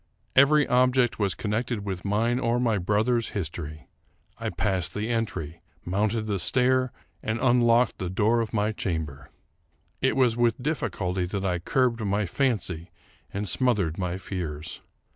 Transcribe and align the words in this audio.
Every 0.35 0.67
object 0.67 1.19
was 1.19 1.35
connected 1.35 1.85
with 1.85 2.03
mine 2.03 2.39
or 2.39 2.59
my 2.59 2.79
brother's 2.79 3.29
history. 3.37 3.87
I 4.39 4.49
passed 4.49 4.95
the 4.95 5.09
entry, 5.11 5.61
mounted 5.85 6.23
the 6.25 6.39
stair, 6.39 6.91
and 7.21 7.39
unlocked 7.39 7.99
the 7.99 8.09
door 8.09 8.41
of 8.41 8.51
my 8.51 8.71
chamber. 8.71 9.29
It 10.01 10.15
was 10.15 10.35
with 10.35 10.59
difBculty 10.59 11.29
that 11.29 11.45
I 11.45 11.59
curbed 11.59 12.01
my 12.01 12.25
fancy 12.25 12.89
and 13.31 13.47
smothered 13.47 13.99
my 13.99 14.17
fears. 14.17 14.81